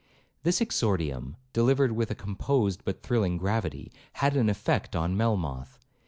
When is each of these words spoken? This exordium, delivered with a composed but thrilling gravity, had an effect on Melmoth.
This 0.41 0.61
exordium, 0.61 1.35
delivered 1.53 1.91
with 1.91 2.09
a 2.09 2.15
composed 2.15 2.83
but 2.83 3.03
thrilling 3.03 3.37
gravity, 3.37 3.91
had 4.13 4.35
an 4.35 4.49
effect 4.49 4.95
on 4.95 5.15
Melmoth. 5.15 5.77